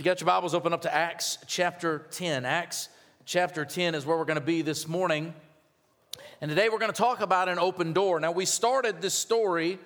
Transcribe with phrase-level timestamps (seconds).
[0.00, 2.46] you got your Bibles, open up to Acts chapter 10.
[2.46, 2.88] Acts
[3.26, 5.34] chapter 10 is where we're going to be this morning.
[6.40, 8.18] And today we're going to talk about an open door.
[8.18, 9.78] Now, we started this story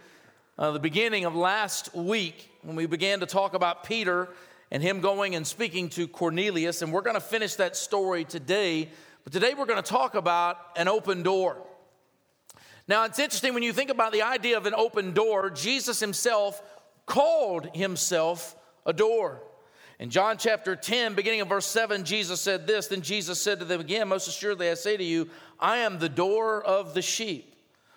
[0.57, 4.29] uh, the beginning of last week when we began to talk about Peter
[4.71, 6.81] and him going and speaking to Cornelius.
[6.81, 8.91] And we're going to finish that story today.
[9.25, 11.57] But today we're going to talk about an open door.
[12.87, 16.63] Now, it's interesting when you think about the idea of an open door, Jesus himself
[17.05, 18.55] called himself
[18.87, 19.43] a door.
[19.99, 23.65] In John chapter 10, beginning of verse 7, Jesus said this Then Jesus said to
[23.65, 25.29] them again, Most assuredly I say to you,
[25.61, 27.55] I am the door of the sheep.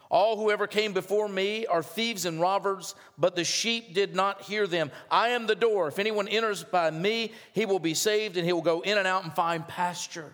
[0.09, 4.43] All who ever came before me are thieves and robbers, but the sheep did not
[4.43, 4.89] hear them.
[5.11, 5.89] I am the door.
[5.89, 9.07] If anyone enters by me, he will be saved and he will go in and
[9.07, 10.33] out and find pasture.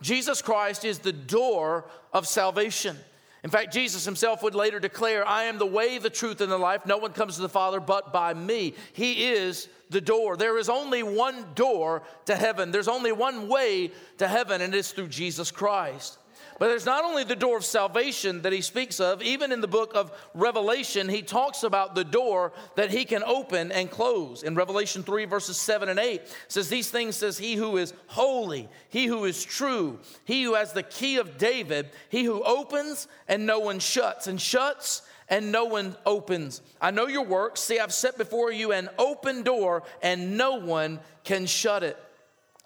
[0.00, 1.84] Jesus Christ is the door
[2.14, 2.96] of salvation.
[3.42, 6.58] In fact, Jesus himself would later declare, I am the way, the truth, and the
[6.58, 6.84] life.
[6.84, 8.74] No one comes to the Father but by me.
[8.92, 10.36] He is the door.
[10.36, 14.92] There is only one door to heaven, there's only one way to heaven, and it's
[14.92, 16.18] through Jesus Christ.
[16.60, 19.66] But there's not only the door of salvation that he speaks of, even in the
[19.66, 24.42] book of Revelation, he talks about the door that he can open and close.
[24.42, 28.68] In Revelation 3, verses 7 and 8, says, These things says he who is holy,
[28.90, 33.46] he who is true, he who has the key of David, he who opens and
[33.46, 35.00] no one shuts, and shuts
[35.30, 36.60] and no one opens.
[36.78, 37.62] I know your works.
[37.62, 41.96] See, I've set before you an open door, and no one can shut it.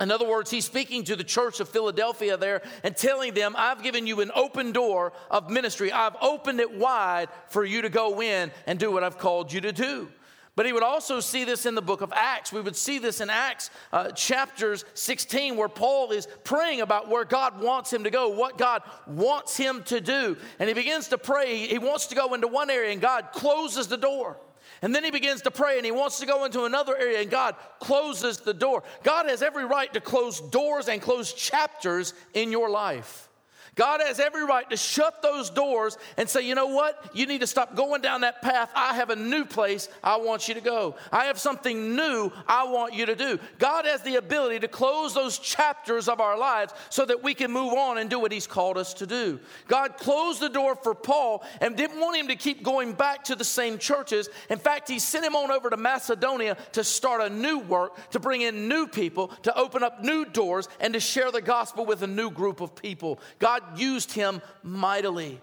[0.05, 3.83] In other words, he's speaking to the church of Philadelphia there and telling them, I've
[3.83, 5.91] given you an open door of ministry.
[5.91, 9.63] I've opened it wide for you to go in and do what I've called you
[9.63, 10.11] to do.
[10.57, 12.53] But he would also see this in the book of Acts.
[12.53, 17.25] We would see this in Acts uh, chapters 16, where Paul is praying about where
[17.25, 20.37] God wants him to go, what God wants him to do.
[20.59, 21.67] And he begins to pray.
[21.67, 24.37] He wants to go into one area, and God closes the door.
[24.83, 27.31] And then he begins to pray and he wants to go into another area, and
[27.31, 28.83] God closes the door.
[29.03, 33.29] God has every right to close doors and close chapters in your life.
[33.75, 37.11] God has every right to shut those doors and say, you know what?
[37.13, 38.71] You need to stop going down that path.
[38.75, 40.97] I have a new place I want you to go.
[41.11, 43.39] I have something new I want you to do.
[43.59, 47.51] God has the ability to close those chapters of our lives so that we can
[47.51, 49.41] move on and do what He's called us to do.
[49.67, 53.35] God closed the door for Paul and didn't want him to keep going back to
[53.35, 54.29] the same churches.
[54.51, 58.21] In fact, He sent him on over to Macedonia to start a new work, to
[58.21, 62.03] bring in new people, to open up new doors, and to share the gospel with
[62.03, 63.19] a new group of people.
[63.39, 65.41] God used him mightily.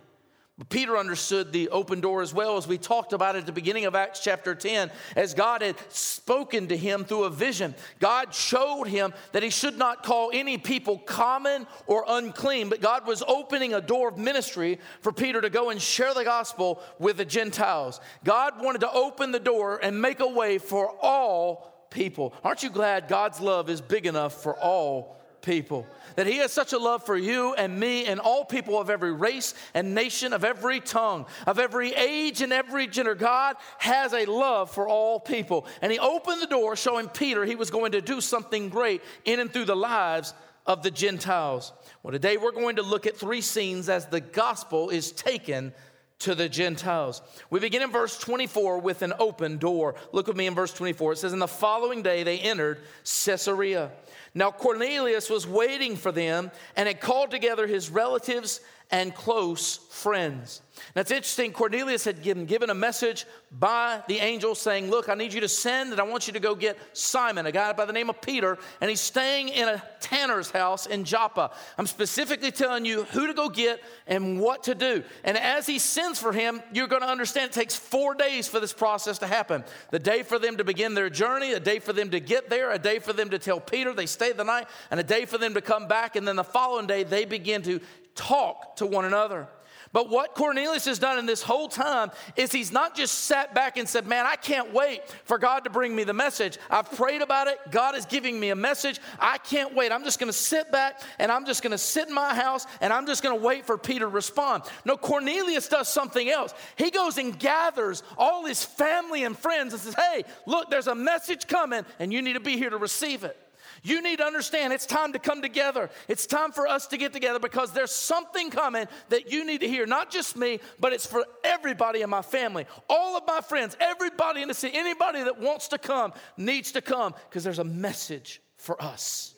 [0.62, 3.86] But Peter understood the open door as well as we talked about at the beginning
[3.86, 4.92] of Acts chapter 10.
[5.16, 9.80] As God had spoken to him through a vision, God showed him that he should
[9.80, 14.80] not call any people common or unclean, but God was opening a door of ministry
[15.00, 18.00] for Peter to go and share the gospel with the Gentiles.
[18.24, 22.36] God wanted to open the door and make a way for all people.
[22.44, 25.88] Aren't you glad God's love is big enough for all people?
[26.16, 29.14] that He has such a love for you and me and all people of every
[29.14, 33.16] race and nation, of every tongue, of every age and every gender.
[33.16, 35.66] God has a love for all people.
[35.82, 39.40] And He opened the door, showing Peter He was going to do something great in
[39.40, 40.34] and through the lives
[40.66, 41.74] of the Gentiles.
[42.04, 45.74] Well, today we're going to look at three scenes as the gospel is taken
[46.20, 47.22] to the Gentiles.
[47.50, 49.96] We begin in verse 24 with an open door.
[50.12, 51.14] Look with me in verse 24.
[51.14, 52.80] It says, In the following day they entered
[53.26, 53.92] Caesarea.
[54.34, 60.62] Now Cornelius was waiting for them and had called together his relatives and close friends.
[60.96, 65.16] Now it's interesting, Cornelius had given, given a message by the angel saying, Look, I
[65.16, 67.86] need you to send and I want you to go get Simon, a guy by
[67.86, 71.52] the name of Peter, and he's staying in a tanner's house in Joppa.
[71.78, 75.04] I'm specifically telling you who to go get and what to do.
[75.24, 78.60] And as he sends for him, you're going to understand it takes four days for
[78.60, 79.64] this process to happen.
[79.92, 82.72] The day for them to begin their journey, a day for them to get there,
[82.72, 85.38] a day for them to tell Peter they stay the night, and a day for
[85.38, 86.16] them to come back.
[86.16, 87.80] And then the following day, they begin to
[88.16, 89.48] talk to one another.
[89.94, 93.78] But what Cornelius has done in this whole time is he's not just sat back
[93.78, 96.58] and said, Man, I can't wait for God to bring me the message.
[96.70, 97.60] I've prayed about it.
[97.72, 99.00] God is giving me a message.
[99.20, 99.92] I can't wait.
[99.92, 102.66] I'm just going to sit back and I'm just going to sit in my house
[102.80, 104.64] and I'm just going to wait for Peter to respond.
[104.86, 106.54] No, Cornelius does something else.
[106.78, 110.96] He goes and gathers all his family and friends and says, Hey, look, there's a
[110.96, 113.38] message coming and you need to be here to receive it.
[113.84, 115.90] You need to understand it's time to come together.
[116.08, 119.68] It's time for us to get together because there's something coming that you need to
[119.68, 119.86] hear.
[119.86, 124.42] Not just me, but it's for everybody in my family, all of my friends, everybody
[124.42, 128.42] in the city, anybody that wants to come needs to come because there's a message
[128.58, 129.34] for us.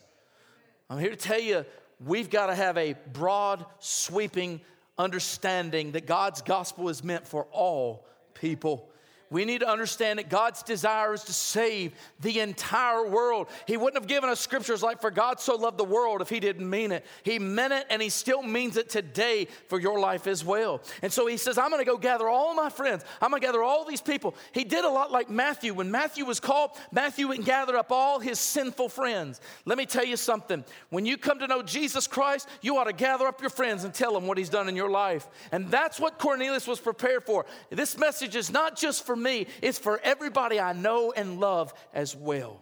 [0.90, 1.66] I'm here to tell you
[2.06, 4.60] we've got to have a broad, sweeping
[4.98, 8.90] understanding that God's gospel is meant for all people.
[9.34, 13.48] We need to understand that God's desire is to save the entire world.
[13.66, 16.40] He wouldn't have given us scriptures like, For God so loved the world if He
[16.40, 17.04] didn't mean it.
[17.24, 20.82] He meant it and He still means it today for your life as well.
[21.02, 23.04] And so He says, I'm going to go gather all my friends.
[23.20, 24.36] I'm going to gather all these people.
[24.52, 25.74] He did a lot like Matthew.
[25.74, 29.42] When Matthew was called, Matthew went and gathered up all his sinful friends.
[29.66, 30.64] Let me tell you something.
[30.92, 33.96] When you come to know Jesus Christ, you ought to gather up your friends and
[33.96, 35.28] tell them what He's done in your life.
[35.52, 37.48] And that's what Cornelius was prepared for.
[37.72, 42.16] This message is not just for me, it's for everybody I know and love as
[42.16, 42.62] well.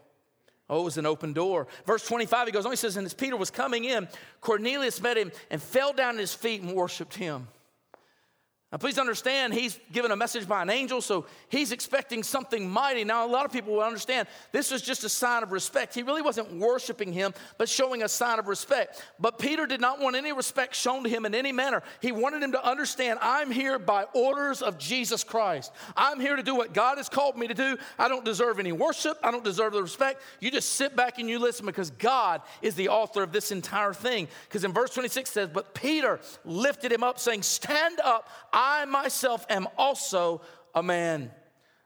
[0.70, 1.68] Oh, it was an open door.
[1.86, 4.08] Verse 25, he goes on, he says, And as Peter was coming in,
[4.40, 7.48] Cornelius met him and fell down at his feet and worshiped him.
[8.72, 13.04] Now, please understand, he's given a message by an angel, so he's expecting something mighty.
[13.04, 15.94] Now, a lot of people will understand this was just a sign of respect.
[15.94, 19.04] He really wasn't worshiping him, but showing a sign of respect.
[19.20, 21.84] But Peter did not want any respect shown to him in any manner.
[22.00, 25.74] He wanted him to understand I'm here by orders of Jesus Christ.
[25.98, 27.78] I'm here to do what God has called me to do.
[28.00, 30.22] I don't deserve any worship, I don't deserve the respect.
[30.40, 33.94] You just sit back and you listen because God is the author of this entire
[33.94, 34.30] thing.
[34.48, 38.30] Because in verse 26 says, But Peter lifted him up, saying, Stand up.
[38.88, 40.42] Myself am also
[40.74, 41.32] a man.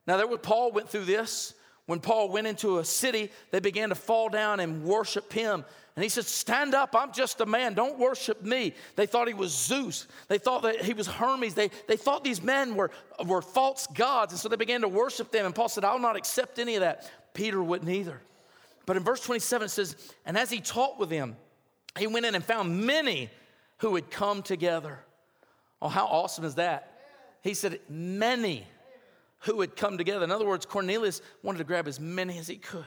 [0.07, 1.53] Now, there, Paul went through this.
[1.85, 5.63] When Paul went into a city, they began to fall down and worship him.
[5.95, 8.73] And he said, Stand up, I'm just a man, don't worship me.
[8.95, 10.07] They thought he was Zeus.
[10.27, 11.53] They thought that he was Hermes.
[11.53, 12.91] They, they thought these men were,
[13.25, 14.33] were false gods.
[14.33, 15.45] And so they began to worship them.
[15.45, 17.09] And Paul said, I'll not accept any of that.
[17.33, 18.19] Peter wouldn't either.
[18.85, 19.95] But in verse 27, it says,
[20.25, 21.37] And as he taught with them,
[21.97, 23.29] he went in and found many
[23.77, 24.99] who had come together.
[25.81, 26.91] Oh, how awesome is that?
[27.41, 28.65] He said, many
[29.39, 30.23] who had come together.
[30.23, 32.85] In other words, Cornelius wanted to grab as many as he could.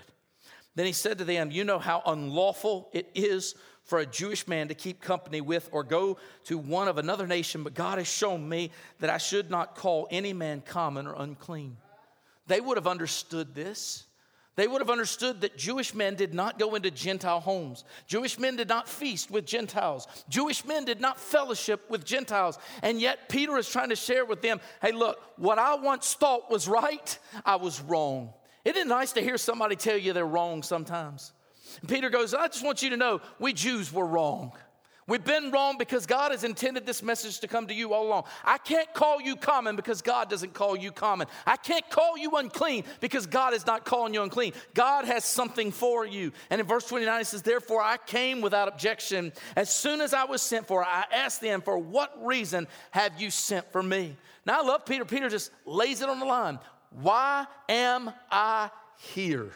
[0.74, 3.54] Then he said to them, You know how unlawful it is
[3.84, 7.62] for a Jewish man to keep company with or go to one of another nation,
[7.62, 11.76] but God has shown me that I should not call any man common or unclean.
[12.48, 14.06] They would have understood this.
[14.58, 17.84] They would have understood that Jewish men did not go into Gentile homes.
[18.08, 20.08] Jewish men did not feast with Gentiles.
[20.28, 22.58] Jewish men did not fellowship with Gentiles.
[22.82, 26.50] And yet, Peter is trying to share with them hey, look, what I once thought
[26.50, 28.32] was right, I was wrong.
[28.64, 31.32] Isn't it nice to hear somebody tell you they're wrong sometimes?
[31.80, 34.50] And Peter goes, I just want you to know we Jews were wrong.
[35.08, 38.24] We've been wrong because God has intended this message to come to you all along.
[38.44, 41.28] I can't call you common because God doesn't call you common.
[41.46, 44.52] I can't call you unclean because God is not calling you unclean.
[44.74, 46.32] God has something for you.
[46.50, 49.32] And in verse 29, it says, Therefore I came without objection.
[49.56, 53.30] As soon as I was sent for, I asked them, For what reason have you
[53.30, 54.14] sent for me?
[54.44, 55.06] Now I love Peter.
[55.06, 56.58] Peter just lays it on the line.
[56.90, 59.52] Why am I here?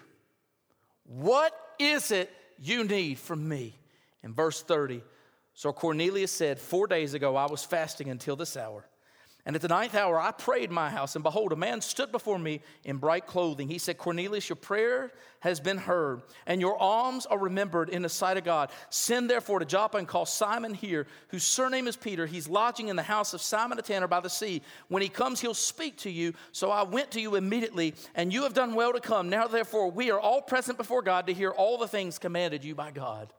[1.04, 3.74] What is it you need from me?
[4.22, 5.02] In verse 30,
[5.54, 8.84] so Cornelius said, Four days ago I was fasting until this hour.
[9.44, 12.38] And at the ninth hour I prayed my house, and behold, a man stood before
[12.38, 13.68] me in bright clothing.
[13.68, 15.10] He said, Cornelius, your prayer
[15.40, 18.70] has been heard, and your alms are remembered in the sight of God.
[18.88, 22.24] Send therefore to Joppa and call Simon here, whose surname is Peter.
[22.24, 24.62] He's lodging in the house of Simon the tanner by the sea.
[24.86, 26.34] When he comes, he'll speak to you.
[26.52, 29.28] So I went to you immediately, and you have done well to come.
[29.28, 32.76] Now therefore, we are all present before God to hear all the things commanded you
[32.76, 33.32] by God.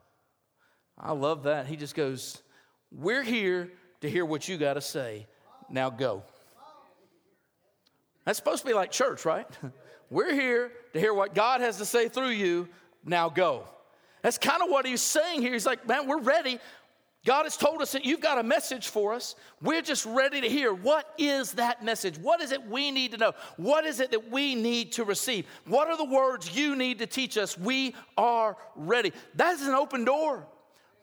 [0.98, 1.68] I love that.
[1.68, 2.42] He just goes,
[2.92, 5.28] We're here to hear what you got to say.
[5.70, 6.24] Now go.
[8.26, 9.48] That's supposed to be like church, right?
[10.10, 12.70] We're here to hear what God has to say through you.
[13.04, 13.64] Now go.
[14.22, 15.52] That's kind of what he's saying here.
[15.52, 16.60] He's like, Man, we're ready.
[17.26, 19.36] God has told us that you've got a message for us.
[19.62, 20.74] We're just ready to hear.
[20.74, 22.18] What is that message?
[22.18, 23.32] What is it we need to know?
[23.56, 25.46] What is it that we need to receive?
[25.66, 27.58] What are the words you need to teach us?
[27.58, 29.14] We are ready.
[29.36, 30.46] That is an open door.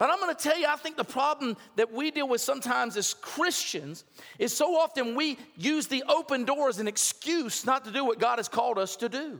[0.01, 2.97] But I'm going to tell you, I think the problem that we deal with sometimes
[2.97, 4.05] as Christians
[4.39, 8.19] is so often we use the open door as an excuse not to do what
[8.19, 9.39] God has called us to do.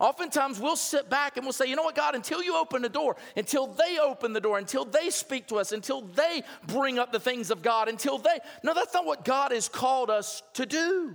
[0.00, 2.88] Oftentimes we'll sit back and we'll say, you know what, God, until you open the
[2.88, 7.12] door, until they open the door, until they speak to us, until they bring up
[7.12, 8.38] the things of God, until they.
[8.62, 11.14] No, that's not what God has called us to do.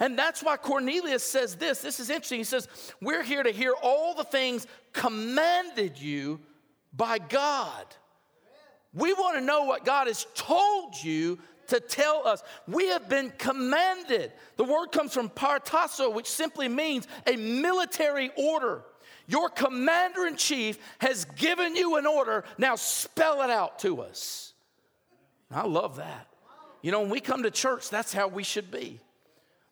[0.00, 1.80] And that's why Cornelius says this.
[1.80, 2.40] This is interesting.
[2.40, 2.68] He says,
[3.00, 6.40] We're here to hear all the things commanded you
[6.92, 7.86] by God.
[8.94, 12.42] We want to know what God has told you to tell us.
[12.66, 14.32] We have been commanded.
[14.56, 18.82] The word comes from prostasso, which simply means a military order.
[19.26, 22.44] Your commander in chief has given you an order.
[22.56, 24.54] Now spell it out to us.
[25.50, 26.26] I love that.
[26.80, 29.00] You know, when we come to church, that's how we should be.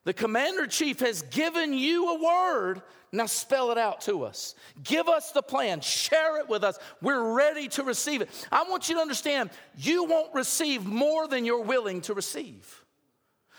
[0.07, 2.81] The commander in chief has given you a word.
[3.11, 4.55] Now spell it out to us.
[4.85, 5.81] Give us the plan.
[5.81, 6.79] Share it with us.
[7.03, 8.31] We're ready to receive it.
[8.53, 12.85] I want you to understand you won't receive more than you're willing to receive.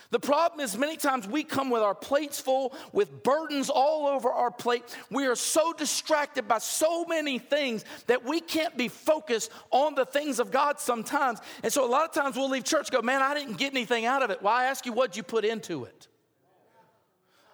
[0.09, 4.31] The problem is, many times we come with our plates full, with burdens all over
[4.31, 4.83] our plate.
[5.11, 10.05] We are so distracted by so many things that we can't be focused on the
[10.05, 11.41] things of God sometimes.
[11.61, 14.05] And so, a lot of times we'll leave church go, Man, I didn't get anything
[14.05, 14.41] out of it.
[14.41, 16.07] Well, I ask you, what'd you put into it?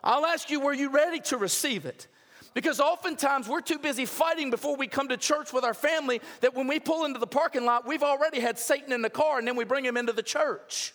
[0.04, 2.08] I'll ask you, were you ready to receive it?
[2.54, 6.54] Because oftentimes we're too busy fighting before we come to church with our family that
[6.54, 9.48] when we pull into the parking lot, we've already had Satan in the car and
[9.48, 10.94] then we bring him into the church.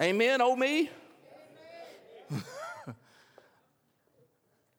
[0.00, 0.90] Amen, oh me?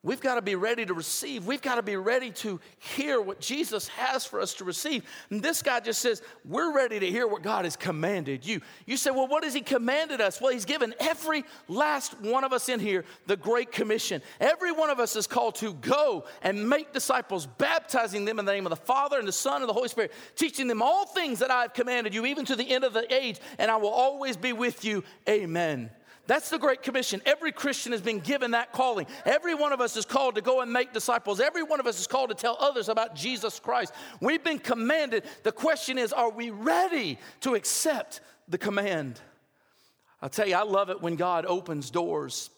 [0.06, 1.48] We've got to be ready to receive.
[1.48, 5.04] We've got to be ready to hear what Jesus has for us to receive.
[5.32, 8.62] And this guy just says, We're ready to hear what God has commanded you.
[8.86, 10.40] You say, Well, what has He commanded us?
[10.40, 14.22] Well, He's given every last one of us in here the Great Commission.
[14.40, 18.54] Every one of us is called to go and make disciples, baptizing them in the
[18.54, 21.40] name of the Father and the Son and the Holy Spirit, teaching them all things
[21.40, 23.90] that I have commanded you, even to the end of the age, and I will
[23.90, 25.04] always be with you.
[25.28, 25.90] Amen.
[26.28, 27.22] That's the Great Commission.
[27.26, 29.06] Every Christian has been given that calling.
[29.26, 31.40] Every one of us is called to go and make disciples.
[31.40, 33.94] Every one of us is called to tell others about Jesus Christ.
[34.22, 35.24] We've been commanded.
[35.44, 39.20] The question is, are we ready to accept the command?
[40.22, 42.50] I'll tell you, I love it when God opens doors.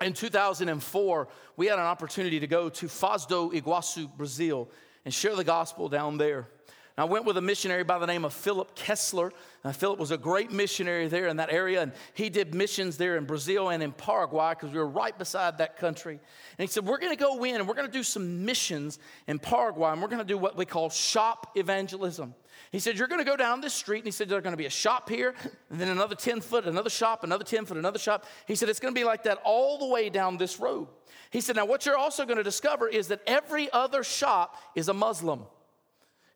[0.00, 4.68] In 2004, we had an opportunity to go to Foz do Iguaçu, Brazil,
[5.04, 6.48] and share the gospel down there.
[6.96, 9.32] I went with a missionary by the name of Philip Kessler.
[9.64, 13.16] Uh, Philip was a great missionary there in that area, and he did missions there
[13.16, 16.20] in Brazil and in Paraguay because we were right beside that country.
[16.56, 19.00] And he said, We're going to go in and we're going to do some missions
[19.26, 22.32] in Paraguay, and we're going to do what we call shop evangelism.
[22.70, 24.56] He said, You're going to go down this street, and he said, There's going to
[24.56, 25.34] be a shop here,
[25.70, 28.24] and then another 10 foot, another shop, another 10 foot, another shop.
[28.46, 30.86] He said, It's going to be like that all the way down this road.
[31.30, 34.88] He said, Now, what you're also going to discover is that every other shop is
[34.88, 35.40] a Muslim.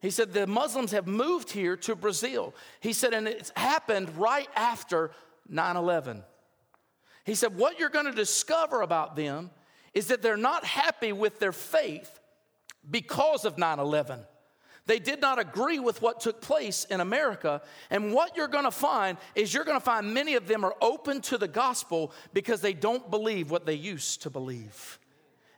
[0.00, 2.54] He said the Muslims have moved here to Brazil.
[2.80, 5.10] He said, and it's happened right after
[5.48, 6.22] 9 11.
[7.24, 9.50] He said, what you're going to discover about them
[9.92, 12.20] is that they're not happy with their faith
[12.88, 14.20] because of 9 11.
[14.86, 17.60] They did not agree with what took place in America.
[17.90, 20.74] And what you're going to find is you're going to find many of them are
[20.80, 24.97] open to the gospel because they don't believe what they used to believe.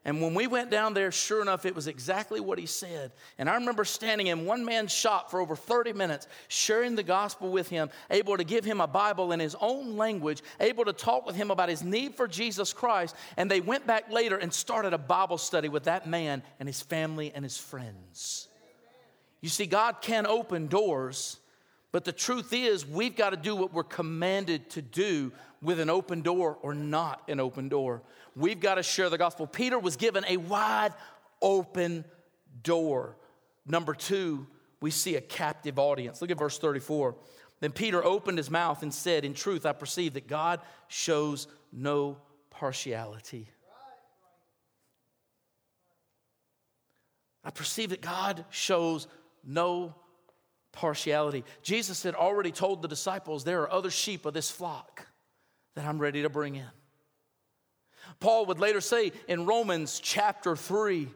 [0.04, 3.12] And when we went down there, sure enough, it was exactly what he said.
[3.36, 7.50] And I remember standing in one man's shop for over 30 minutes, sharing the gospel
[7.50, 11.26] with him, able to give him a Bible in his own language, able to talk
[11.26, 13.14] with him about his need for Jesus Christ.
[13.36, 16.80] And they went back later and started a Bible study with that man and his
[16.80, 18.48] family and his friends.
[19.42, 21.36] You see, God can open doors,
[21.92, 25.90] but the truth is, we've got to do what we're commanded to do with an
[25.90, 28.02] open door or not an open door.
[28.36, 29.46] We've got to share the gospel.
[29.46, 30.92] Peter was given a wide
[31.42, 32.04] open
[32.62, 33.16] door.
[33.66, 34.46] Number two,
[34.80, 36.20] we see a captive audience.
[36.20, 37.16] Look at verse 34.
[37.60, 42.18] Then Peter opened his mouth and said, In truth, I perceive that God shows no
[42.50, 43.48] partiality.
[47.44, 49.06] I perceive that God shows
[49.44, 49.94] no
[50.72, 51.44] partiality.
[51.62, 55.06] Jesus had already told the disciples, There are other sheep of this flock
[55.74, 56.66] that I'm ready to bring in.
[58.18, 61.08] Paul would later say in Romans chapter 3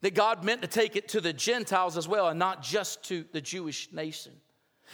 [0.00, 3.24] that God meant to take it to the Gentiles as well and not just to
[3.32, 4.32] the Jewish nation.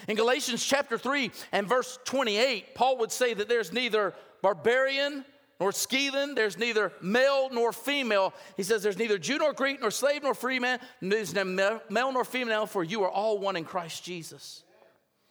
[0.07, 5.25] In Galatians chapter 3 and verse 28, Paul would say that there's neither barbarian
[5.61, 8.33] nor Scythian, there's neither male nor female.
[8.57, 12.13] He says there's neither Jew nor Greek, nor slave nor free man, there's neither male
[12.13, 14.63] nor female, for you are all one in Christ Jesus.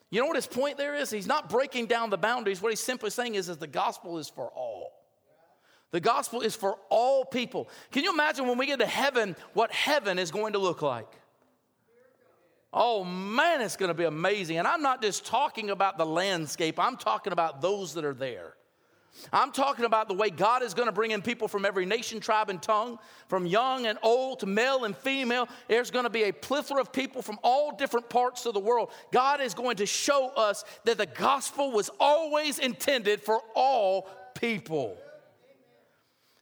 [0.09, 1.09] You know what his point there is?
[1.09, 2.61] He's not breaking down the boundaries.
[2.61, 4.91] What he's simply saying is, is the gospel is for all.
[5.91, 7.70] The gospel is for all people.
[7.91, 11.08] Can you imagine when we get to heaven what heaven is going to look like?
[12.74, 14.58] Oh man, it's going to be amazing.
[14.58, 18.53] And I'm not just talking about the landscape, I'm talking about those that are there.
[19.34, 22.20] I'm talking about the way God is going to bring in people from every nation,
[22.20, 25.48] tribe, and tongue, from young and old to male and female.
[25.67, 28.91] There's going to be a plethora of people from all different parts of the world.
[29.12, 34.98] God is going to show us that the gospel was always intended for all people.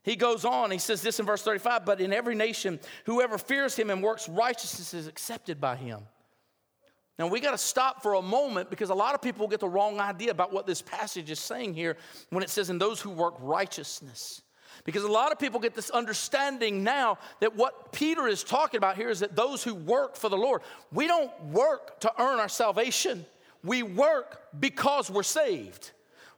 [0.06, 3.76] He goes on, he says this in verse 35 But in every nation, whoever fears
[3.76, 6.02] him and works righteousness is accepted by him.
[7.18, 9.70] Now, we got to stop for a moment because a lot of people get the
[9.70, 11.98] wrong idea about what this passage is saying here
[12.30, 14.42] when it says, in those who work righteousness.
[14.84, 18.98] Because a lot of people get this understanding now that what Peter is talking about
[18.98, 22.50] here is that those who work for the Lord, we don't work to earn our
[22.50, 23.26] salvation,
[23.64, 25.92] we work because we're saved.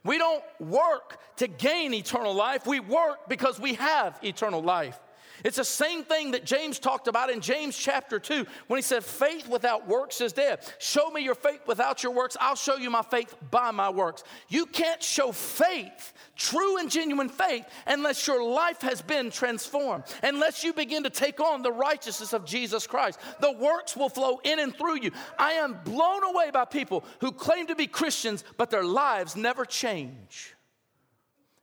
[0.08, 4.98] We don't work to gain eternal life, we work because we have eternal life.
[5.44, 9.03] It's the same thing that James talked about in James chapter 2 when he said,
[9.03, 10.60] Faith without works is dead.
[10.79, 12.36] Show me your faith without your works.
[12.39, 14.24] I'll show you my faith by my works.
[14.50, 20.63] You can't show faith, true and genuine faith, unless your life has been transformed, unless
[20.63, 23.20] you begin to take on the righteousness of Jesus Christ.
[23.39, 25.12] The works will flow in and through you.
[25.38, 29.65] I am blown away by people who claim to be Christians, but their lives never
[29.65, 30.56] change.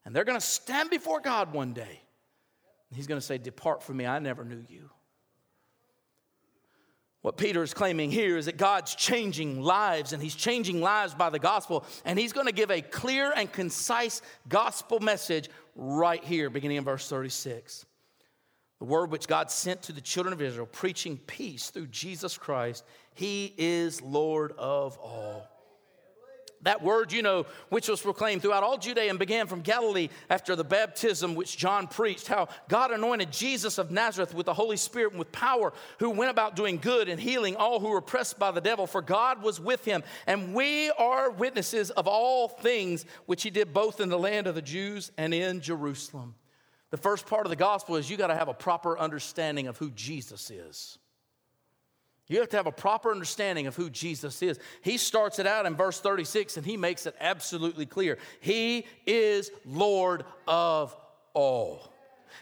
[0.05, 2.04] And they're going to stand before God one day
[2.95, 4.91] He's going to say, Depart from me, I never knew you.
[7.23, 11.31] What Peter is claiming here is that God's changing lives, and He's changing lives by
[11.31, 16.51] the gospel, and He's going to give a clear and concise gospel message right here,
[16.51, 17.87] beginning in verse 36.
[18.79, 22.85] The word which God sent to the children of Israel, preaching peace through Jesus Christ.
[23.15, 25.49] He is Lord of all.
[26.65, 30.57] That word, you know, which was proclaimed throughout all Judea and began from Galilee after
[30.57, 35.13] the baptism which John preached, how God anointed Jesus of Nazareth with the Holy Spirit
[35.13, 38.51] and with power, who went about doing good and healing all who were oppressed by
[38.51, 40.03] the devil, for God was with him.
[40.27, 44.55] And we are witnesses of all things which he did both in the land of
[44.55, 46.35] the Jews and in Jerusalem.
[46.91, 49.77] The first part of the gospel is you got to have a proper understanding of
[49.77, 50.99] who Jesus is.
[52.27, 54.59] You have to have a proper understanding of who Jesus is.
[54.83, 58.19] He starts it out in verse 36 and he makes it absolutely clear.
[58.41, 60.97] He is Lord of
[61.35, 61.94] all.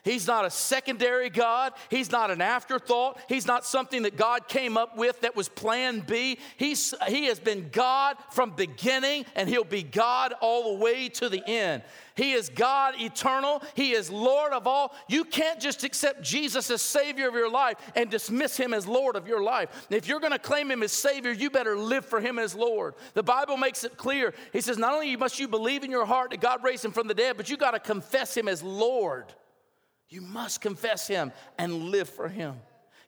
[0.05, 1.73] He's not a secondary God.
[1.91, 3.21] He's not an afterthought.
[3.29, 6.39] He's not something that God came up with that was plan B.
[6.57, 11.29] He's, he has been God from beginning and he'll be God all the way to
[11.29, 11.83] the end.
[12.15, 13.63] He is God eternal.
[13.75, 14.95] He is Lord of all.
[15.09, 19.17] You can't just accept Jesus as Savior of your life and dismiss Him as Lord
[19.17, 19.87] of your life.
[19.91, 22.95] If you're going to claim Him as Savior, you better live for Him as Lord.
[23.15, 24.35] The Bible makes it clear.
[24.53, 27.09] He says, not only must you believe in your heart that God raised Him from
[27.09, 29.33] the dead, but you got to confess Him as Lord.
[30.13, 32.57] You must confess him and live for him.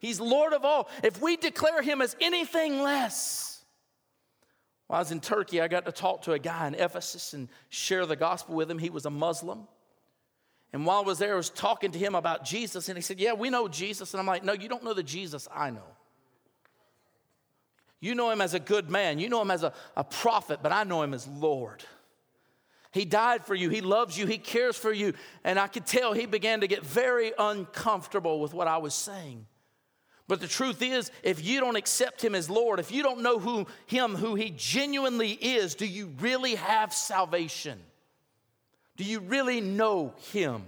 [0.00, 0.88] He's Lord of all.
[1.02, 3.62] If we declare him as anything less,
[4.86, 7.48] while I was in Turkey, I got to talk to a guy in Ephesus and
[7.68, 8.78] share the gospel with him.
[8.78, 9.68] He was a Muslim.
[10.72, 13.20] And while I was there, I was talking to him about Jesus, and he said,
[13.20, 14.14] Yeah, we know Jesus.
[14.14, 15.86] And I'm like, No, you don't know the Jesus I know.
[18.00, 20.72] You know him as a good man, you know him as a, a prophet, but
[20.72, 21.84] I know him as Lord.
[22.94, 23.70] He died for you.
[23.70, 24.24] He loves you.
[24.24, 25.14] He cares for you.
[25.42, 29.46] And I could tell he began to get very uncomfortable with what I was saying.
[30.28, 33.40] But the truth is, if you don't accept him as Lord, if you don't know
[33.40, 37.80] who him who he genuinely is, do you really have salvation?
[38.96, 40.64] Do you really know him?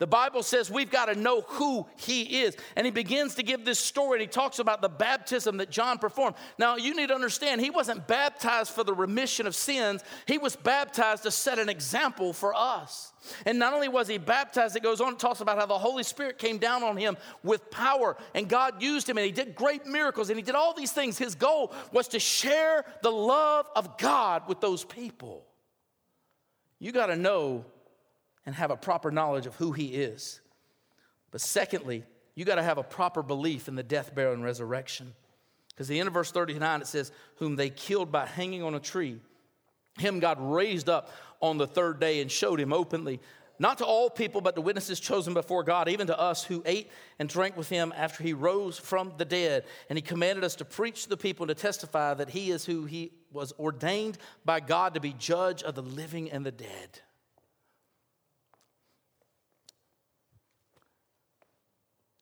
[0.00, 2.56] The Bible says we've got to know who he is.
[2.74, 5.98] And he begins to give this story and he talks about the baptism that John
[5.98, 6.36] performed.
[6.58, 10.56] Now, you need to understand, he wasn't baptized for the remission of sins, he was
[10.56, 13.12] baptized to set an example for us.
[13.44, 16.02] And not only was he baptized, it goes on and talks about how the Holy
[16.02, 19.84] Spirit came down on him with power and God used him and he did great
[19.84, 21.18] miracles and he did all these things.
[21.18, 25.44] His goal was to share the love of God with those people.
[26.78, 27.66] You got to know
[28.50, 30.40] and have a proper knowledge of who he is.
[31.30, 32.02] But secondly,
[32.34, 35.14] you got to have a proper belief in the death, burial, and resurrection.
[35.68, 38.80] Because the end of verse 39, it says, Whom they killed by hanging on a
[38.80, 39.20] tree,
[40.00, 43.20] him God raised up on the third day and showed him openly,
[43.60, 46.90] not to all people, but to witnesses chosen before God, even to us who ate
[47.20, 49.62] and drank with him after he rose from the dead.
[49.88, 52.64] And he commanded us to preach to the people and to testify that he is
[52.64, 57.00] who he was ordained by God to be judge of the living and the dead.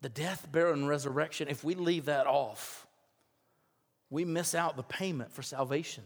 [0.01, 2.87] The death, burial, and resurrection, if we leave that off,
[4.11, 6.05] we miss out the payment for salvation.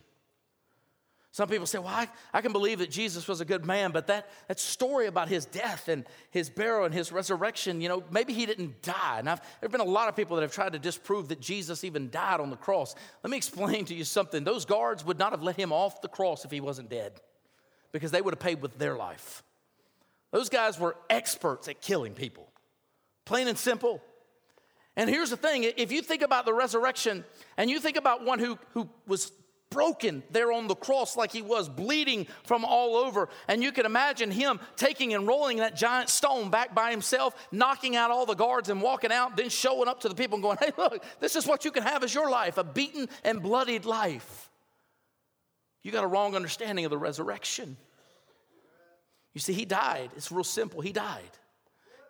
[1.35, 4.09] Some people say, well, I, I can believe that Jesus was a good man, but
[4.09, 8.35] that, that story about his death and his burial and his resurrection, you know, maybe
[8.35, 9.23] he didn't die.
[9.25, 11.85] Now, there have been a lot of people that have tried to disprove that Jesus
[11.85, 12.95] even died on the cross.
[13.23, 14.45] Let me explain to you something.
[14.45, 17.13] Those guards would not have let him off the cross if he wasn't dead
[17.93, 19.43] because they would have paid with their life.
[20.33, 22.52] Those guys were experts at killing people.
[23.25, 24.03] Plain and simple.
[24.97, 27.25] And here's the thing if you think about the resurrection
[27.57, 29.33] and you think about one who, who was
[29.73, 33.87] broken there on the cross like he was, bleeding from all over, and you can
[33.87, 38.35] imagine him taking and rolling that giant stone back by himself, knocking out all the
[38.35, 41.37] guards and walking out, then showing up to the people and going, hey, look, this
[41.37, 44.51] is what you can have as your life a beaten and bloodied life.
[45.83, 47.77] You got a wrong understanding of the resurrection.
[49.35, 50.11] You see, he died.
[50.17, 50.81] It's real simple.
[50.81, 51.31] He died.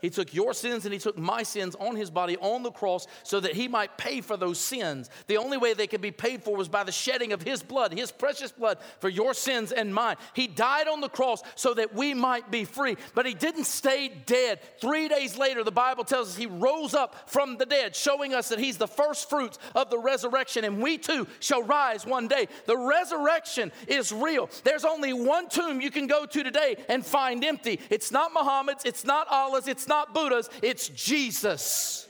[0.03, 3.07] He took your sins and he took my sins on his body on the cross
[3.23, 5.09] so that he might pay for those sins.
[5.29, 7.93] The only way they could be paid for was by the shedding of his blood,
[7.93, 10.17] his precious blood for your sins and mine.
[10.35, 14.13] He died on the cross so that we might be free, but he didn't stay
[14.27, 14.59] dead.
[14.81, 18.49] Three days later, the Bible tells us he rose up from the dead, showing us
[18.49, 22.49] that he's the first fruits of the resurrection, and we too shall rise one day.
[22.67, 24.51] The resurrection is real.
[24.65, 27.79] There's only one tomb you can go to today and find empty.
[27.89, 32.09] It's not Muhammad's, it's not Allah's, it's not Buddha's, it's Jesus.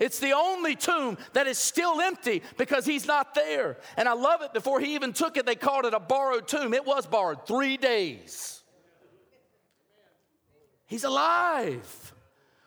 [0.00, 3.76] It's the only tomb that is still empty because he's not there.
[3.96, 4.52] And I love it.
[4.52, 6.74] Before he even took it, they called it a borrowed tomb.
[6.74, 8.62] It was borrowed three days.
[10.86, 12.12] He's alive.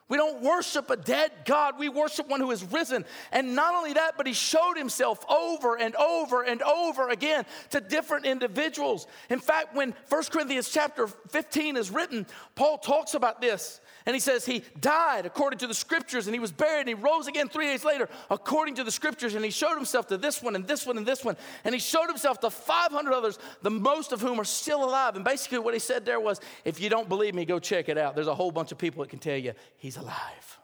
[0.09, 1.77] We don't worship a dead God.
[1.77, 3.03] We worship one who is risen.
[3.33, 7.81] And not only that, but he showed himself over and over and over again to
[7.81, 9.05] different individuals.
[9.29, 13.81] In fact, when 1 Corinthians chapter 15 is written, Paul talks about this.
[14.07, 16.93] And he says he died according to the scriptures and he was buried and he
[16.93, 19.35] rose again three days later according to the scriptures.
[19.35, 21.35] And he showed himself to this one and this one and this one.
[21.65, 25.17] And he showed himself to 500 others, the most of whom are still alive.
[25.17, 27.97] And basically, what he said there was if you don't believe me, go check it
[27.97, 28.15] out.
[28.15, 30.57] There's a whole bunch of people that can tell you he's alive.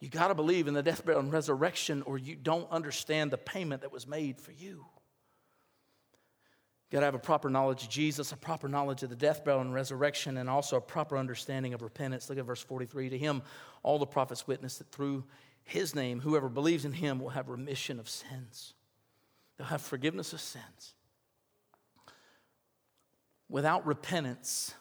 [0.00, 3.38] You got to believe in the death, burial, and resurrection, or you don't understand the
[3.38, 4.86] payment that was made for you
[6.92, 9.62] got to have a proper knowledge of Jesus, a proper knowledge of the death, burial,
[9.62, 12.28] and resurrection, and also a proper understanding of repentance.
[12.28, 13.08] Look at verse 43.
[13.08, 13.42] To him,
[13.82, 15.24] all the prophets witness that through
[15.64, 18.74] his name, whoever believes in him will have remission of sins,
[19.56, 20.94] they'll have forgiveness of sins.
[23.48, 24.74] Without repentance,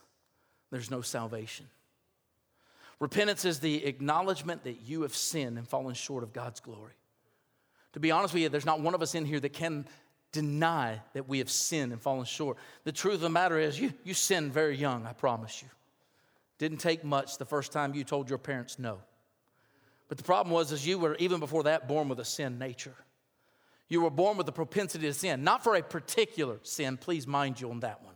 [0.69, 1.67] there's no salvation.
[2.99, 6.93] Repentance is the acknowledgement that you have sinned and fallen short of God's glory.
[7.93, 9.85] To be honest with you, there's not one of us in here that can
[10.31, 12.57] deny that we have sinned and fallen short.
[12.83, 15.67] The truth of the matter is, you, you sinned very young, I promise you.
[16.57, 18.99] Didn't take much the first time you told your parents no.
[20.07, 22.95] But the problem was, is you were, even before that, born with a sin nature.
[23.87, 27.59] You were born with a propensity to sin, not for a particular sin, please mind
[27.59, 28.15] you on that one.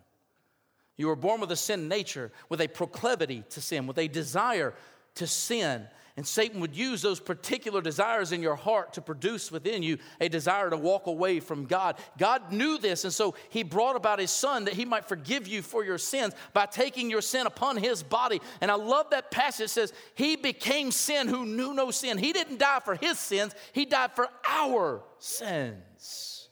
[0.98, 4.74] You were born with a sin nature, with a proclivity to sin, with a desire
[5.16, 5.88] to sin.
[6.18, 10.30] And Satan would use those particular desires in your heart to produce within you a
[10.30, 11.98] desire to walk away from God.
[12.18, 15.62] God knew this, and so he brought about his son that he might forgive you
[15.62, 18.40] for your sins by taking your sin upon his body.
[18.62, 19.66] And I love that passage.
[19.66, 22.18] It says, He became sin who knew no sin.
[22.18, 26.48] He didn't die for his sins, he died for our sins.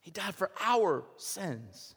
[0.00, 1.94] He died for our sins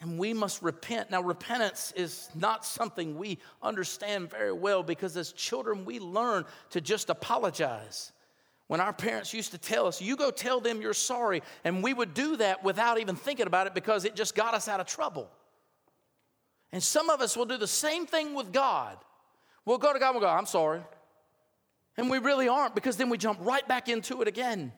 [0.00, 1.10] and we must repent.
[1.10, 6.80] Now, repentance is not something we understand very well because as children, we learn to
[6.80, 8.12] just apologize.
[8.68, 11.94] When our parents used to tell us, you go tell them you're sorry, and we
[11.94, 14.86] would do that without even thinking about it because it just got us out of
[14.86, 15.28] trouble.
[16.70, 18.98] And some of us will do the same thing with God.
[19.64, 20.82] We'll go to God and we'll go, I'm sorry.
[21.96, 24.72] And we really aren't because then we jump right back into it again.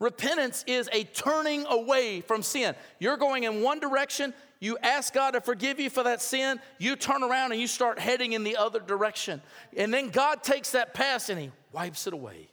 [0.00, 2.74] Repentance is a turning away from sin.
[3.00, 6.94] You're going in one direction, you ask God to forgive you for that sin, you
[6.94, 9.42] turn around and you start heading in the other direction.
[9.76, 12.48] And then God takes that past and He wipes it away.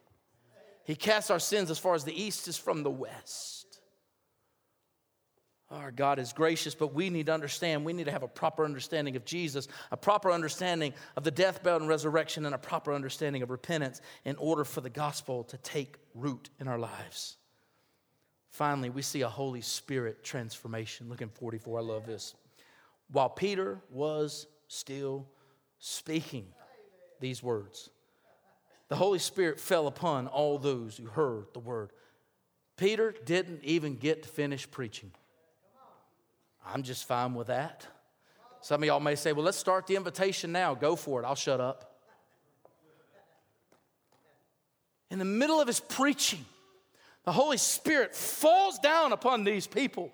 [0.86, 3.54] He casts our sins as far as the east is from the west.
[5.75, 8.63] Our God is gracious, but we need to understand, we need to have a proper
[8.63, 12.93] understanding of Jesus, a proper understanding of the death, burial, and resurrection, and a proper
[12.93, 17.35] understanding of repentance in order for the gospel to take root in our lives.
[18.51, 21.09] Finally, we see a Holy Spirit transformation.
[21.09, 22.35] Look in 44, I love this.
[23.11, 25.27] While Peter was still
[25.79, 26.47] speaking
[27.19, 27.89] these words,
[28.88, 31.91] the Holy Spirit fell upon all those who heard the word.
[32.77, 35.11] Peter didn't even get to finish preaching.
[36.65, 37.86] I'm just fine with that.
[38.62, 40.73] Some of y'all may say, well, let's start the invitation now.
[40.73, 41.25] Go for it.
[41.25, 41.95] I'll shut up.
[45.12, 46.43] In the middle of his preaching,
[47.23, 50.12] the Holy Spirit falls down upon these people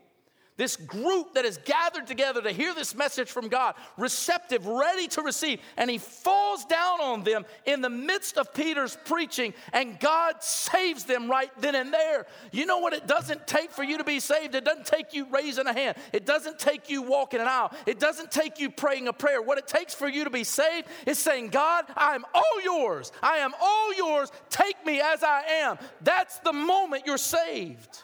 [0.62, 5.24] this group that is gathered together to hear this message from God, receptive, ready to
[5.24, 5.60] receive.
[5.76, 11.06] And he falls down on them in the midst of Peter's preaching, and God saves
[11.06, 12.28] them right then and there.
[12.52, 14.54] You know what it doesn't take for you to be saved?
[14.54, 18.00] It doesn't take you raising a hand, it doesn't take you walking an aisle, it
[18.00, 19.42] doesn't take you praying a prayer.
[19.42, 23.12] What it takes for you to be saved is saying, God, I am all yours.
[23.24, 24.32] I am all yours.
[24.52, 25.80] Take me as I am.
[26.02, 28.04] That's the moment you're saved.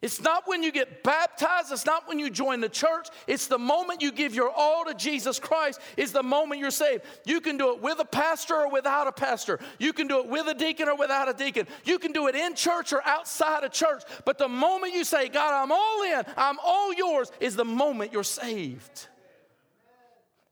[0.00, 3.08] It's not when you get baptized, it's not when you join the church.
[3.26, 7.02] It's the moment you give your all to Jesus Christ is the moment you're saved.
[7.24, 9.58] You can do it with a pastor or without a pastor.
[9.80, 11.66] You can do it with a deacon or without a deacon.
[11.84, 14.04] You can do it in church or outside of church.
[14.24, 18.12] But the moment you say, God, I'm all in, I'm all yours, is the moment
[18.12, 19.08] you're saved.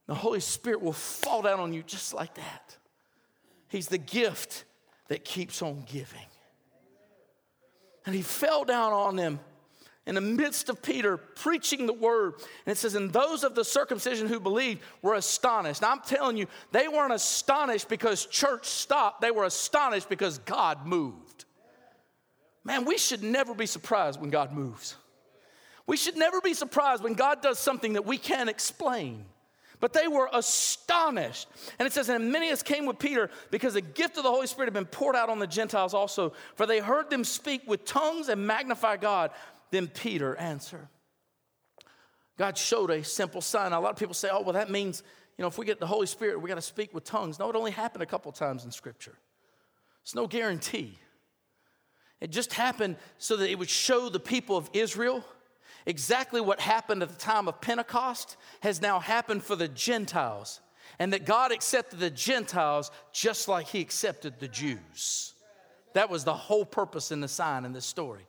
[0.07, 2.77] The Holy Spirit will fall down on you just like that.
[3.69, 4.65] He's the gift
[5.07, 6.19] that keeps on giving.
[8.07, 9.41] And he fell down on them
[10.05, 12.35] in the midst of Peter preaching the word.
[12.65, 15.81] And it says, And those of the circumcision who believed were astonished.
[15.81, 20.87] Now, I'm telling you, they weren't astonished because church stopped, they were astonished because God
[20.87, 21.43] moved.
[22.63, 24.95] Man, we should never be surprised when God moves.
[25.85, 29.25] We should never be surprised when God does something that we can't explain.
[29.79, 31.47] But they were astonished.
[31.77, 34.47] And it says, And many as came with Peter because the gift of the Holy
[34.47, 36.33] Spirit had been poured out on the Gentiles also.
[36.55, 39.31] For they heard them speak with tongues and magnify God.
[39.69, 40.87] Then Peter answered.
[42.37, 43.71] God showed a simple sign.
[43.71, 45.03] Now, a lot of people say, oh, well, that means,
[45.37, 47.39] you know, if we get the Holy Spirit, we got to speak with tongues.
[47.39, 49.17] No, it only happened a couple times in Scripture.
[50.03, 50.99] It's no guarantee.
[52.21, 55.23] It just happened so that it would show the people of Israel
[55.87, 60.59] exactly what happened at the time of Pentecost has now happened for the Gentiles,
[60.99, 65.33] and that God accepted the Gentiles just like He accepted the Jews.
[65.93, 68.27] That was the whole purpose in the sign in this story.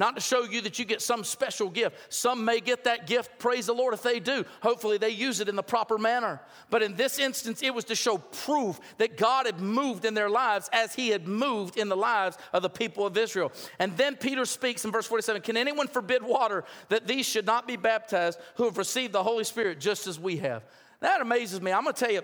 [0.00, 1.94] Not to show you that you get some special gift.
[2.10, 4.46] Some may get that gift, praise the Lord if they do.
[4.62, 6.40] Hopefully they use it in the proper manner.
[6.70, 10.30] But in this instance, it was to show proof that God had moved in their
[10.30, 13.52] lives as he had moved in the lives of the people of Israel.
[13.78, 17.68] And then Peter speaks in verse 47 Can anyone forbid water that these should not
[17.68, 20.64] be baptized who have received the Holy Spirit just as we have?
[21.00, 21.72] That amazes me.
[21.72, 22.22] I'm going to tell you,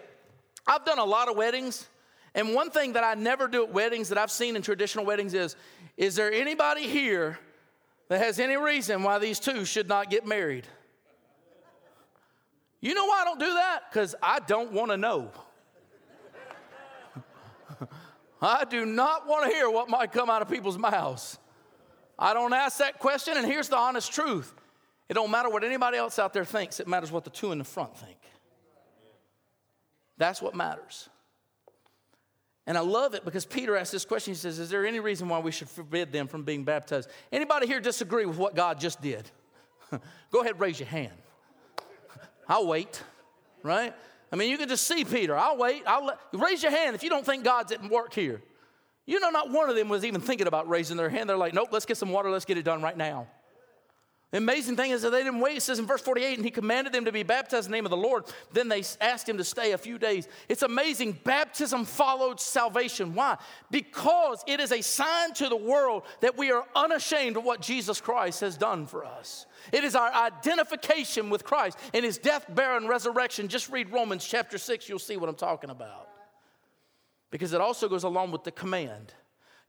[0.66, 1.86] I've done a lot of weddings.
[2.34, 5.34] And one thing that I never do at weddings that I've seen in traditional weddings
[5.34, 5.56] is,
[5.98, 7.38] is there anybody here
[8.08, 10.66] that has any reason why these two should not get married.
[12.80, 13.80] You know why I don't do that?
[13.90, 15.30] Because I don't want to know.
[18.40, 21.38] I do not want to hear what might come out of people's mouths.
[22.18, 24.54] I don't ask that question, and here's the honest truth.
[25.08, 27.58] It don't matter what anybody else out there thinks, it matters what the two in
[27.58, 28.18] the front think.
[30.18, 31.08] That's what matters.
[32.66, 34.34] And I love it because Peter asks this question.
[34.34, 37.08] He says, Is there any reason why we should forbid them from being baptized?
[37.30, 39.30] Anybody here disagree with what God just did?
[40.32, 41.12] Go ahead, raise your hand.
[42.48, 43.02] I'll wait,
[43.62, 43.94] right?
[44.32, 45.36] I mean, you can just see Peter.
[45.36, 45.84] I'll wait.
[45.86, 48.42] I'll let, raise your hand if you don't think God's at work here.
[49.06, 51.30] You know, not one of them was even thinking about raising their hand.
[51.30, 52.30] They're like, nope, let's get some water.
[52.30, 53.28] Let's get it done right now.
[54.32, 55.58] The amazing thing is that they didn't wait.
[55.58, 57.86] It says in verse 48, and he commanded them to be baptized in the name
[57.86, 58.24] of the Lord.
[58.52, 60.26] Then they asked him to stay a few days.
[60.48, 61.12] It's amazing.
[61.22, 63.14] Baptism followed salvation.
[63.14, 63.36] Why?
[63.70, 68.00] Because it is a sign to the world that we are unashamed of what Jesus
[68.00, 69.46] Christ has done for us.
[69.72, 73.46] It is our identification with Christ in his death, burial, and resurrection.
[73.46, 76.08] Just read Romans chapter 6, you'll see what I'm talking about.
[77.30, 79.14] Because it also goes along with the command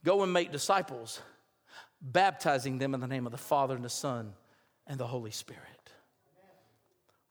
[0.04, 1.22] go and make disciples,
[2.02, 4.34] baptizing them in the name of the Father and the Son
[4.88, 5.64] and the Holy Spirit.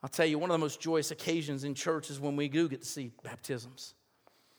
[0.02, 2.68] I'll tell you, one of the most joyous occasions in church is when we do
[2.68, 3.94] get to see baptisms.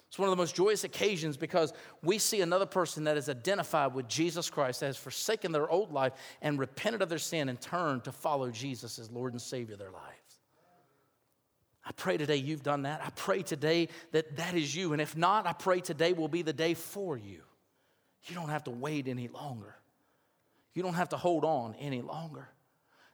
[0.08, 3.94] It's one of the most joyous occasions because we see another person that is identified
[3.94, 7.60] with Jesus Christ, that has forsaken their old life and repented of their sin and
[7.60, 10.06] turned to follow Jesus as Lord and Savior of their lives.
[11.86, 13.02] I pray today you've done that.
[13.06, 14.92] I pray today that that is you.
[14.92, 17.42] And if not, I pray today will be the day for you.
[18.26, 19.76] You don't have to wait any longer,
[20.74, 22.50] you don't have to hold on any longer.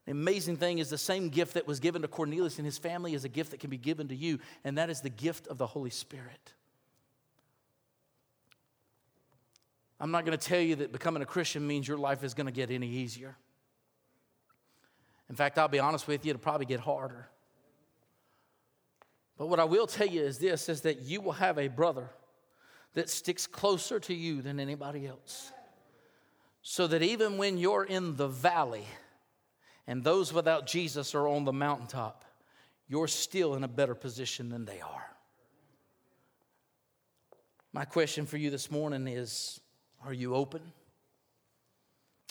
[0.06, 3.14] The amazing thing is the same gift that was given to Cornelius and his family
[3.14, 5.58] is a gift that can be given to you, and that is the gift of
[5.58, 6.54] the Holy Spirit.
[10.00, 12.48] I'm not going to tell you that becoming a Christian means your life is going
[12.48, 13.38] to get any easier.
[15.30, 17.30] In fact, I'll be honest with you, it'll probably get harder.
[19.38, 22.10] But what I will tell you is this is that you will have a brother
[22.94, 25.52] that sticks closer to you than anybody else.
[26.62, 28.86] So that even when you're in the valley,
[29.88, 32.26] and those without Jesus are on the mountaintop,
[32.88, 35.10] you're still in a better position than they are.
[37.74, 39.60] My question for you this morning is
[40.06, 40.62] Are you open?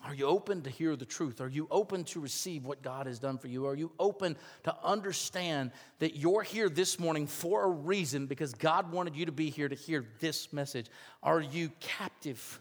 [0.05, 1.41] Are you open to hear the truth?
[1.41, 3.67] Are you open to receive what God has done for you?
[3.67, 8.91] Are you open to understand that you're here this morning for a reason because God
[8.91, 10.87] wanted you to be here to hear this message?
[11.23, 12.61] Are you captive?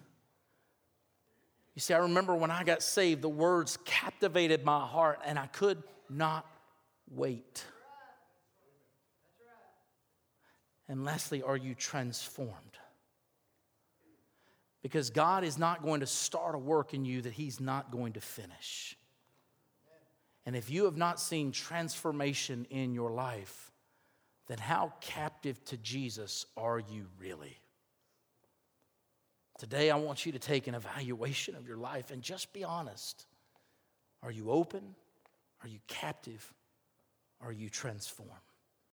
[1.81, 5.47] You see, I remember when I got saved, the words captivated my heart and I
[5.47, 6.45] could not
[7.09, 7.65] wait.
[10.87, 12.77] And lastly, are you transformed?
[14.83, 18.13] Because God is not going to start a work in you that He's not going
[18.13, 18.95] to finish.
[20.45, 23.71] And if you have not seen transformation in your life,
[24.45, 27.57] then how captive to Jesus are you really?
[29.61, 33.27] Today, I want you to take an evaluation of your life and just be honest.
[34.23, 34.81] Are you open?
[35.61, 36.51] Are you captive?
[37.41, 38.31] Are you transformed?